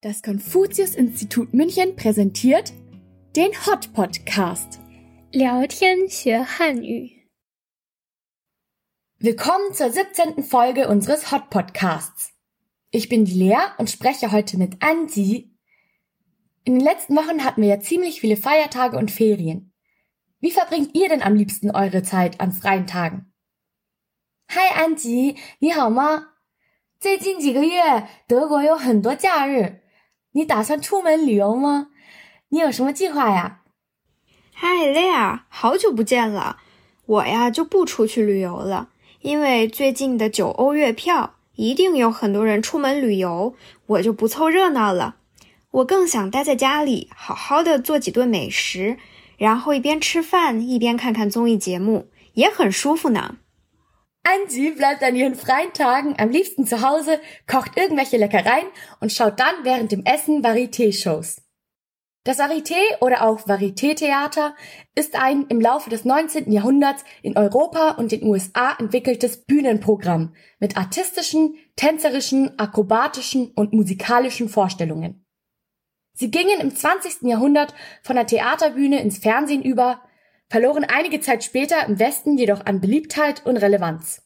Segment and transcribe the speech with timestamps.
[0.00, 2.72] Das Konfuzius-Institut München präsentiert
[3.36, 4.78] den Hot Podcast.
[5.32, 7.26] 聊天学汉语。
[9.18, 10.44] Willkommen zur 17.
[10.44, 12.32] Folge unseres Hot Podcasts.
[12.90, 15.56] Ich bin die Lea und spreche heute mit Anji.
[16.64, 19.72] In den letzten Wochen hatten wir ja ziemlich viele Feiertage und Ferien.
[20.40, 23.32] Wie verbringt ihr denn am liebsten eure Zeit an freien Tagen?
[24.50, 26.34] Hi Anji, 你好吗？
[27.00, 29.80] 最近几个月德国有很多假日，
[30.33, 31.87] 你打算出门旅游吗？
[32.49, 33.61] 你有什么计划呀？
[34.53, 36.57] 嗨，蕾亚，好久不见了。
[37.05, 38.89] 我呀就不出去旅游了，
[39.21, 43.55] 因为最近的九欧月票一定有很多人出门旅游，
[43.87, 45.15] 我就不凑热闹了。
[45.71, 48.97] 我更想待在家里，好好的做几顿美食，
[49.37, 53.37] 然后一边吃饭一边看看综艺节目，也很舒服呢。
[54.29, 58.67] Angie bleibt an ihren freien Tagen am liebsten zu Hause, kocht irgendwelche Leckereien
[58.99, 61.41] und schaut dann während dem Essen Varieté-Shows.
[62.25, 64.55] Das Varieté oder auch Varieté-Theater
[64.93, 66.51] ist ein im Laufe des 19.
[66.51, 75.25] Jahrhunderts in Europa und den USA entwickeltes Bühnenprogramm mit artistischen, tänzerischen, akrobatischen und musikalischen Vorstellungen.
[76.13, 77.23] Sie gingen im 20.
[77.23, 77.73] Jahrhundert
[78.03, 80.01] von der Theaterbühne ins Fernsehen über,
[80.48, 84.22] verloren einige Zeit später im Westen jedoch an Beliebtheit und Relevanz.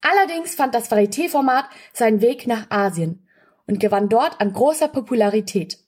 [0.00, 3.28] Allerdings fand das Varieté-Format seinen Weg nach Asien
[3.66, 5.78] und gewann dort an großer Popularität.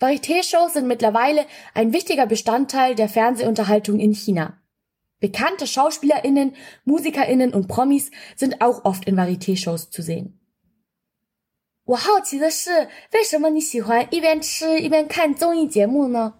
[0.00, 4.62] Varieté-Shows sind mittlerweile ein wichtiger Bestandteil der Fernsehunterhaltung in China.
[5.18, 6.54] Bekannte SchauspielerInnen,
[6.84, 10.38] MusikerInnen und Promis sind auch oft in Varieté-Shows zu sehen.
[11.84, 16.34] 我好奇的是，为什么你喜欢一边吃一边看综艺节目呢？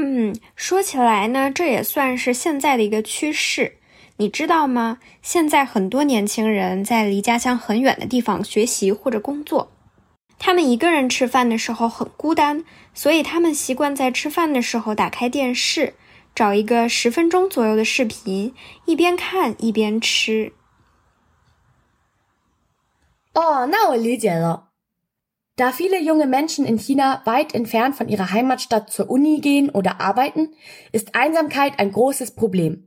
[0.00, 3.74] 嗯，说起来呢，这也算是现在的一个趋势。
[4.16, 4.98] 你知道吗？
[5.22, 9.72] 现在很多年轻人在离家乡很远的地方学习或者工作，
[10.38, 15.94] 他们一个人吃饭的时候很孤单，所以他们习惯在吃饭的时候打开电视，
[16.34, 18.54] 找一个十分钟左右的视频，
[18.86, 20.52] 一边看一边吃。
[23.34, 24.67] 哦，那我理解了。
[25.58, 30.54] Da viele junge Menschen in China weit entfernt von ihrer Heimatstadt zur Uni gehen oder arbeiten,
[30.92, 32.86] ist Einsamkeit ein großes Problem.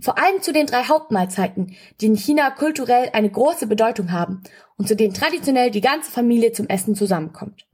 [0.00, 4.42] Vor allem zu den drei Hauptmahlzeiten, die in China kulturell eine große Bedeutung haben
[4.78, 7.66] und zu denen traditionell die ganze Familie zum Essen zusammenkommt.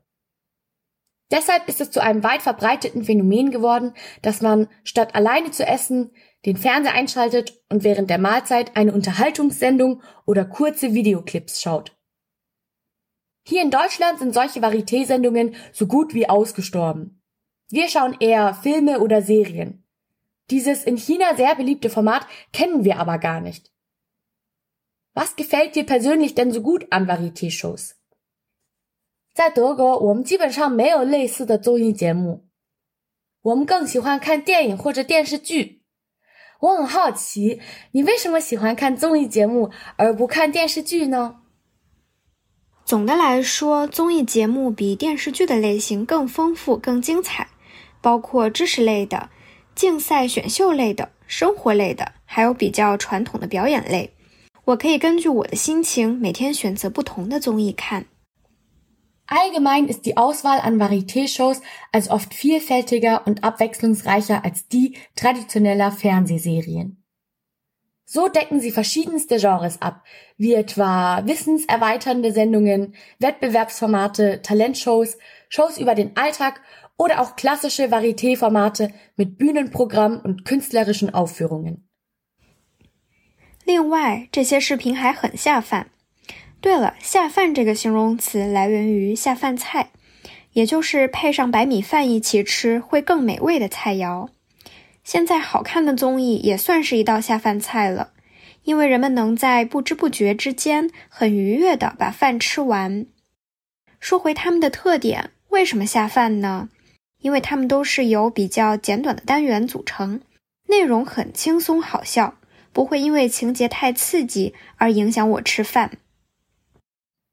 [1.31, 6.11] Deshalb ist es zu einem weit verbreiteten Phänomen geworden, dass man statt alleine zu essen
[6.47, 11.97] den Fernseher einschaltet und während der Mahlzeit eine Unterhaltungssendung oder kurze Videoclips schaut.
[13.44, 17.22] Hier in Deutschland sind solche Varieté-Sendungen so gut wie ausgestorben.
[17.70, 19.84] Wir schauen eher Filme oder Serien.
[20.50, 23.72] Dieses in China sehr beliebte Format kennen wir aber gar nicht.
[25.14, 27.96] Was gefällt dir persönlich denn so gut an Varieté-Shows?
[29.34, 32.48] 在德国，我们基本上没有类似的综艺节目，
[33.42, 35.84] 我们更喜欢看电影或者电视剧。
[36.60, 41.42] 我很好奇，你为什么喜欢看综艺节目而不看电视剧呢？
[42.85, 47.49] 总的来说，综艺节目比电视剧的类型更丰富、更精彩，
[48.03, 49.31] 包括知识类的、
[49.75, 54.13] 竞赛选秀类的、生活类的，还有比较传统的表演类。
[54.67, 58.05] 我可以根据我的心情，每天选择不同的综艺看。
[59.27, 66.99] Allgemein ist die Auswahl an Varieté-Shows also oft vielfältiger und abwechslungsreicher als die traditioneller Fernsehserien.
[68.06, 70.04] So decken sie verschiedenste Genres ab,
[70.36, 75.18] wie etwa wissenserweiternde Sendungen, Wettbewerbsformate, Talentshows,
[75.48, 76.62] Shows über den Alltag
[76.98, 81.84] oder auch klassische Varieté-Formate mit Bühnenprogramm und künstlerischen Aufführungen.
[83.64, 85.92] 另外，这些视频还很下饭。
[86.60, 89.92] 对了，下饭这个形容词来源于下饭菜，
[90.54, 94.30] 也就是配上白米饭一起吃会更美味的菜肴。
[95.05, 98.13] 现在好看的综艺也算是一道下饭菜了，
[98.63, 103.07] 因为人们能在不知不觉之间很愉悦的把饭吃完。
[104.01, 106.71] 说回他们的特点，为什么下饭呢？
[107.21, 110.21] 因为他们都是由比较简短的单元组成，
[110.69, 112.39] 内容很轻松好笑，
[112.73, 115.93] 不会因为情节太刺激而影响我吃饭。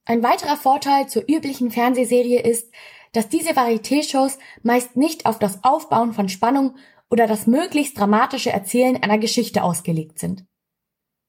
[0.06, 2.68] Ein weiterer Vorteil zur üblichen Fernsehserie ist,
[3.14, 6.76] dass diese Varieté-Shows meist nicht auf das Aufbauen von Spannung
[7.12, 10.46] oder das möglichst dramatische Erzählen einer Geschichte ausgelegt sind.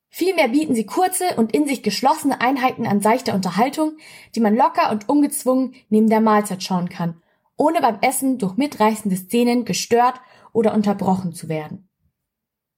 [0.08, 3.96] Vielmehr bieten sie kurze und in sich geschlossene Einheiten an seichter Unterhaltung,
[4.34, 7.20] die man locker und ungezwungen neben der Mahlzeit schauen kann,
[7.56, 10.20] ohne beim Essen durch mitreißende Szenen gestört
[10.52, 11.88] oder unterbrochen zu werden.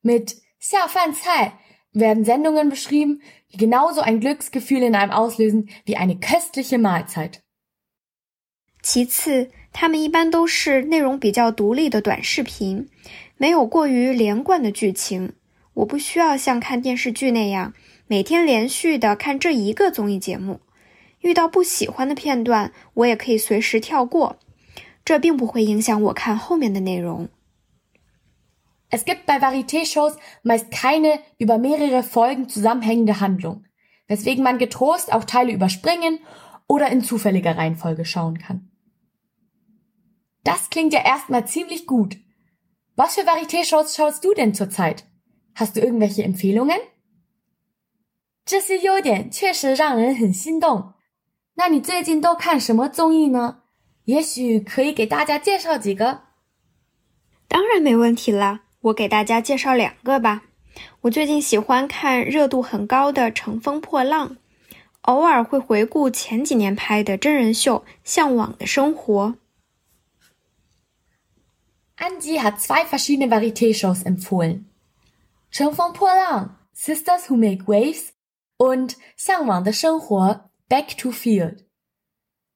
[0.02, 1.52] Mit Xiao Fan Cai
[1.92, 3.20] werden Sendungen beschrieben,
[3.52, 7.43] die genauso ein Glücksgefühl in einem auslösen wie eine köstliche Mahlzeit.
[8.84, 12.86] 其次，它们一般都是内容比较独立的短视频，
[13.38, 15.32] 没有过于连贯的剧情。
[15.72, 17.72] 我不需要像看电视剧那样
[18.06, 20.60] 每天连续的看这一个综艺节目。
[21.20, 24.38] 遇到不喜欢的片段，我也可以随时跳过，
[25.02, 27.30] 这并不会影响我看后面的内容。
[28.90, 33.64] Es gibt bei Varieté-Shows meist keine über mehrere Folgen zusammenhängende Handlung,
[34.08, 36.18] weswegen man getrost auch Teile überspringen
[36.66, 38.68] oder in zufälliger Reihenfolge schauen kann.
[40.44, 42.18] Das klingt ja erstmal ziemlich gut.
[42.96, 45.04] Was für Varieté-Shows schaust du denn zurzeit?
[45.54, 46.80] Hast du irgendwelche Empfehlungen?
[48.44, 50.92] 这些优点确实让人很心动。
[51.54, 53.62] 那你最近都看什么综艺呢？
[54.04, 56.24] 也许可以给大家介绍几个。
[57.48, 60.42] 当然没问题了，我给大家介绍两个吧。
[61.02, 64.30] 我最近喜欢看热度很高的《乘风破浪》，
[65.02, 69.28] 偶尔会回顾前几年拍的真人秀《向往的生活》。
[71.95, 74.63] Angie hat zwei verschiedene Varieté-Shows empfohlen:《
[75.51, 78.13] 乘风破浪》（Sisters Who Make Waves）
[78.57, 80.17] und《向往的生活》
[80.69, 81.65] Back to Field.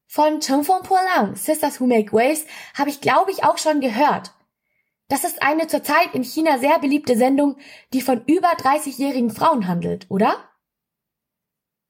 [0.10, 2.46] Von 乘风破浪 Sisters Who Make Waves
[2.76, 4.32] habe ich, glaube ich, auch schon gehört.
[5.10, 7.58] Das ist eine zurzeit in China sehr beliebte Sendung,
[7.92, 10.36] die von über 30-jährigen Frauen handelt, oder?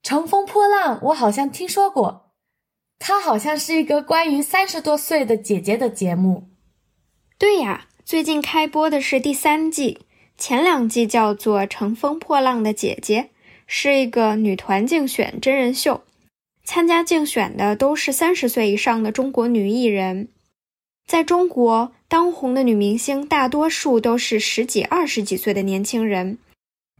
[0.01, 2.33] 乘风破浪，我好像听说过。
[2.99, 6.49] 它好像是一个关于三十多岁的姐姐的节目。
[7.38, 9.98] 对呀，最近开播的是第三季，
[10.36, 13.22] 前两季叫做《乘风破浪的姐姐》，
[13.64, 16.02] 是一个女团竞选真人秀。
[16.64, 20.26] 参加竞选的都是三十岁以上的中国女艺人。
[21.06, 26.38] 在中国，当红的女明星大多数都是十几、二十几岁的年轻人。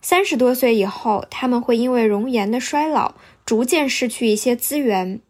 [0.01, 5.21] 三十多岁以后，他们会因为容颜的衰老，逐渐失去一些资源。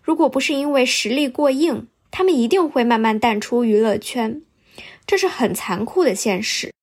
[0.00, 4.40] 如果不是因为实力过硬，他们一定会慢慢淡出娱乐圈。
[5.05, 6.73] 这是很残酷的现实。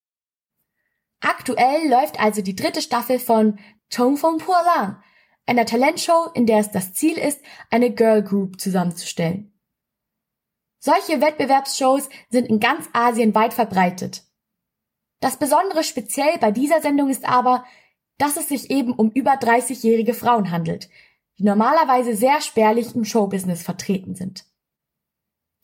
[1.21, 3.59] Aktuell läuft also die dritte Staffel von
[3.89, 5.03] 乘风破浪。
[5.47, 7.41] einer Talentshow, in der es das Ziel ist,
[7.71, 9.53] eine Girl Group zusammenzustellen.
[10.79, 14.25] Solche Wettbewerbsshows sind in ganz Asien weit verbreitet.
[15.21, 17.65] Das Besondere speziell bei dieser Sendung ist aber,
[18.19, 20.89] dass es sich eben um über 30-jährige Frauen handelt,
[21.39, 24.45] die normalerweise sehr spärlich im Showbusiness vertreten sind.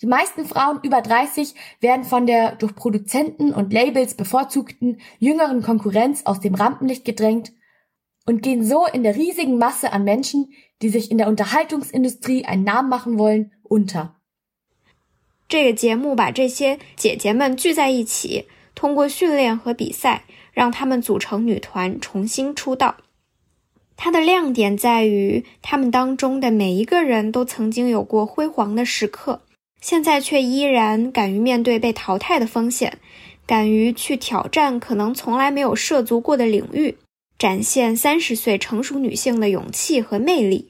[0.03, 6.23] Die meisten Frauen über 30 werden von der durch Produzenten und Labels bevorzugten jüngeren Konkurrenz
[6.25, 7.53] aus dem Rampenlicht gedrängt
[8.25, 12.65] und gehen so in der riesigen Masse an Menschen, die sich in der Unterhaltungsindustrie einen
[12.65, 14.15] Namen machen wollen, unter.
[15.49, 20.23] 这个节目把这些姐姐们聚在一起，通过训练和比赛，
[20.55, 22.97] 让她们组成女团，重新出道。
[23.97, 29.43] 它的亮点在于，她们当中的每一个人都曾经有过辉煌的时刻，
[29.88, 32.98] 现在却依然敢于面对被淘汰的风险，
[33.46, 36.98] 敢于去挑战可能从来没有涉足过的领域。
[37.38, 40.70] 展现三十岁成熟女性的勇气和魅力。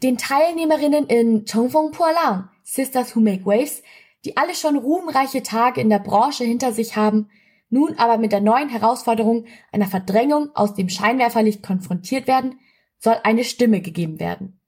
[0.00, 3.82] Den Teilnehmerinnen in 乘风破浪 Sisters Who Make Waves,
[4.22, 7.26] die alle schon ruhmreiche Tage in der Branche hinter sich haben,
[7.70, 12.60] nun aber mit der neuen Herausforderung einer Verdrängung aus dem Scheinwerferlicht konfrontiert werden,
[13.00, 14.59] soll eine Stimme gegeben werden.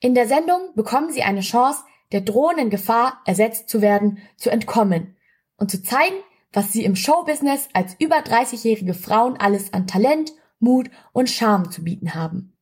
[0.00, 5.16] In der Sendung bekommen sie eine Chance, der drohenden Gefahr, ersetzt zu werden, zu entkommen
[5.56, 6.16] und zu zeigen,
[6.52, 11.82] was sie im Showbusiness als über 30-jährige Frauen alles an Talent, Mut und Charme zu
[11.82, 12.52] bieten haben.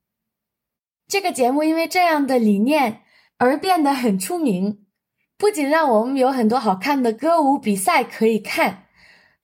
[1.09, 3.03] 这个节目因为这样的理念
[3.37, 4.87] 而变得很出名，
[5.37, 8.87] 不仅让我们有很多好看的歌舞比赛可以看，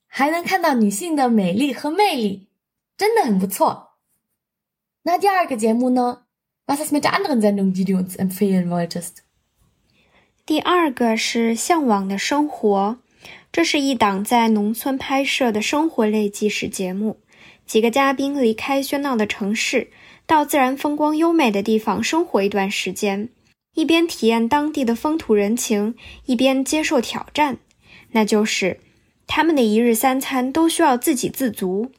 [0.06, 2.48] 还能看到女性的美丽和魅力，
[2.96, 3.98] 真的很不错。
[5.02, 6.22] 那第二个节目呢
[6.65, 9.17] ？Was ist mit der anderen Sendung, die du uns empfehlen wolltest?
[10.45, 12.97] 第二个是《向往的生活》。
[13.51, 17.19] 这是一档在农村拍摄的生活类纪实节目。
[17.65, 19.89] 几个嘉宾离开喧闹的城市，
[20.25, 23.29] 到自然风光优美的地方生活一段时间，
[23.75, 27.59] 一边体验当地的风土人情，一边接受挑战，
[28.11, 28.79] 那就是
[29.27, 31.91] 他们的一日三餐都需要自给自足。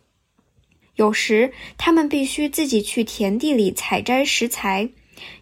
[0.97, 4.91] 有时他们必须自己去田地里采摘食材，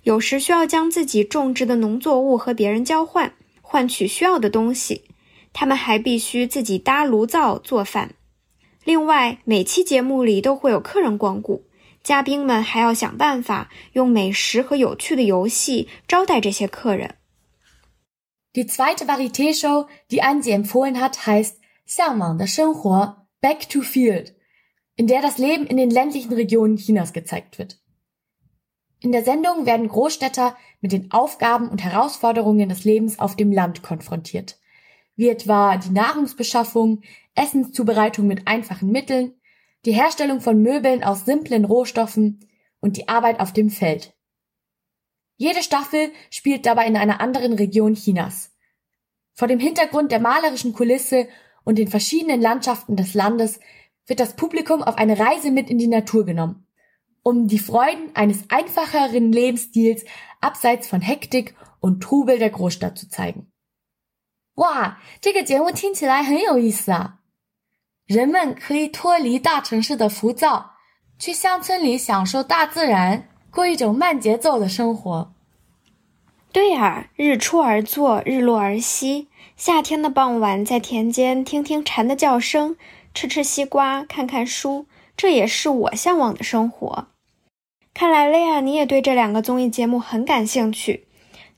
[0.03, 5.05] 有时需要将自己种植的农作物和别人交换，换取需要的东西。
[5.53, 8.15] 他们还必须自己搭炉灶做饭，
[8.85, 11.67] 另外每期节目里都会有客人光顾，
[12.03, 17.17] 嘉宾们还要想办法用美食和有趣的游戏招待这些客人。
[18.55, 21.53] Die zweite Varieté-Show, die Angie empfohlen hat, heißt
[21.85, 24.29] 向往的生活 Back to Field.
[24.97, 27.79] In der das Leben in den ländlichen Regionen Chinas gezeigt wird.
[29.01, 33.83] In der Sendung werden Großstädter mit den Aufgaben und Herausforderungen des Lebens auf dem Land
[33.83, 34.59] konfrontiert,
[35.17, 37.03] wie etwa die Nahrungsbeschaffung,
[37.35, 39.35] Essenszubereitung mit einfachen Mitteln,
[39.85, 42.49] die Herstellung von Möbeln aus simplen Rohstoffen
[42.81, 44.15] und die Arbeit auf dem Feld.
[45.37, 48.53] Jede Staffel spielt dabei in einer anderen Region Chinas.
[49.35, 51.27] Vor dem Hintergrund der malerischen Kulisse
[51.65, 53.59] und den verschiedenen Landschaften des Landes
[54.12, 56.66] wird das Publikum auf eine Reise mit in die Natur genommen,
[57.24, 60.06] um die Freuden eines einfacheren Lebensstils
[60.40, 63.48] abseits von Hektik und Trubel der Großstadt zu zeigen.
[64.56, 67.20] 哇，这个节目听起来很有意思啊！
[68.08, 70.72] 人们可以脱离大城市的浮躁，
[71.20, 75.34] 去乡村里享受大自然，过一种慢节奏的生活。
[76.52, 79.28] 对呀，日出而作，日落而息。
[79.56, 82.78] 夏天的傍晚，在田间听听蝉的叫声，
[83.15, 87.09] 吃吃西瓜，看看书，这也是我向往的生活。
[87.95, 91.07] 看来雷亚，你也对这两个综艺节目很感兴趣。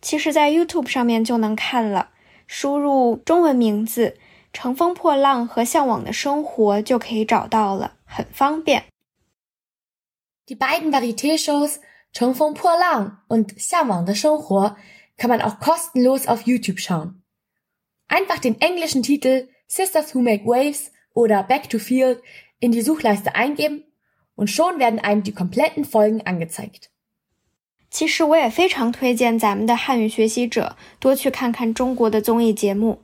[0.00, 2.10] 其实，在 YouTube 上面就能看了，
[2.46, 4.18] 输入中文名字。
[4.52, 8.84] 乘风破浪和向往的生活就可以找到了，很方便。
[10.46, 11.78] Die beiden Varieté-Shows
[12.12, 14.76] Cheng Feng Po Lang und 向往的生活
[15.18, 17.14] kann man auch kostenlos auf YouTube schauen.
[18.06, 22.21] Einfach den englischen Titel Sisters Who Make Waves oder Back to Field
[22.59, 23.83] in die Suchleiste eingeben
[24.35, 26.89] und schon werden einem die kompletten Folgen angezeigt.
[27.91, 33.01] 其实我也非常推荐咱们的汉语学习者多去看看中国的综艺节目。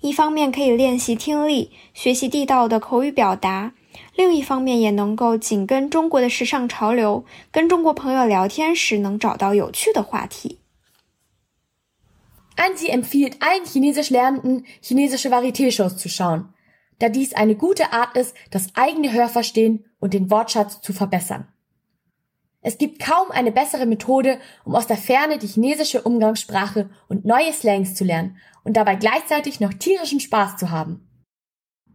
[0.00, 3.72] 一方面可以练习听力，学习地道的口语表达；
[4.14, 10.58] 另一方面也能够紧跟中国的时尚潮流，跟中国朋友聊天时能找到有趣的话题。
[12.56, 16.44] Angie empfiehlt allen Chinesisch Lernenden, chinesische Varieté-Shows zu schauen,
[16.98, 21.48] da dies eine gute Art ist, das eigene Hörverstehen und den Wortschatz zu verbessern.
[22.62, 27.52] Es gibt kaum eine bessere Methode, um aus der Ferne die chinesische Umgangssprache und neue
[27.52, 31.06] Slangs zu lernen und dabei gleichzeitig noch tierischen Spaß zu haben.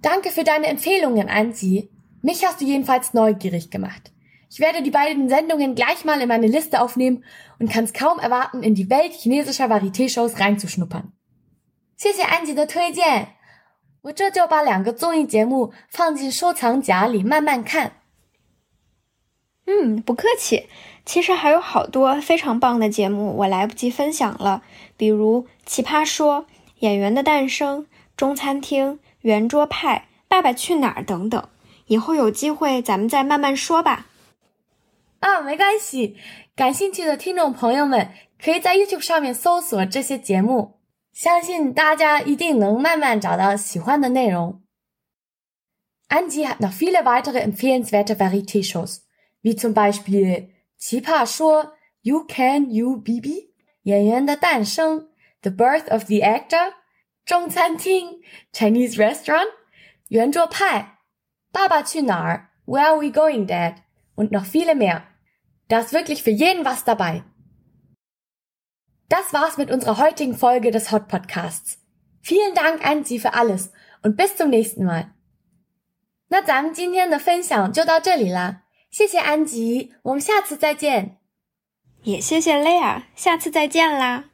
[0.01, 1.89] Danke für deine Empfehlungen, Anzi.
[2.21, 4.11] Mich hast du jedenfalls neugierig gemacht.
[4.51, 7.23] Ich werde die beiden Sendungen gleich mal in meine Liste aufnehmen
[7.59, 11.13] und kann es kaum erwarten, in die Welt chinesischer Varieté-Shows reinzuschnuppern.
[11.99, 13.27] 谢谢安吉的推荐，
[14.04, 18.00] 我这就把两个综艺节目放进收藏夹里慢慢看。
[19.66, 20.68] 嗯，不客气。
[21.06, 24.62] 其实还有好多非常棒的节目，我来不及分享了，
[24.96, 26.40] 比如《奇葩说》
[26.80, 27.80] 《演员的诞生》
[28.16, 29.96] 《中餐厅》《圆桌派》
[30.28, 31.48] 《爸爸去哪儿》等等。
[31.86, 34.06] 以后有机会咱们再慢慢说吧。
[35.20, 36.16] 啊，没关系。
[36.56, 38.10] 感兴趣的听众朋友们，
[38.42, 40.78] 可以在 YouTube 上面搜索这些节目，
[41.13, 44.61] 相信大家一定能慢慢找到喜欢的内容。
[46.09, 49.09] Angie hat noch viele weitere empfehlenswerte Varieté-Shows.
[49.41, 53.51] wie zum Beispiel 奇葩说 You Can You Bibi
[53.83, 55.09] 演员的诞生
[55.41, 56.73] The Birth of the Actor
[57.25, 59.47] 中餐厅 Chinese Restaurant
[60.09, 60.99] 圆桌派
[61.51, 63.75] 爸爸去哪儿 Where Are We Going Dad
[64.15, 65.03] und noch viele mehr.
[65.67, 67.23] Da ist wirklich für jeden was dabei.
[69.13, 71.79] Das war's mit unserer heutigen Folge des Hot Podcasts.
[72.21, 73.71] Vielen Dank an Sie für alles
[74.03, 75.11] und bis zum nächsten Mal.
[76.27, 78.63] 那咱们今天的分享就到这里啦。
[78.91, 81.17] 谢谢安吉，我们下次再见。
[82.03, 84.25] 也谢谢 Lea，下次再见啦。